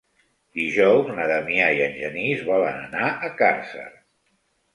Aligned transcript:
Dijous 0.59 1.11
na 1.19 1.27
Damià 1.31 1.67
i 1.75 1.83
en 1.89 1.93
Genís 1.99 2.41
volen 2.49 2.81
anar 2.87 3.11
a 3.11 3.31
Càrcer. 3.45 3.87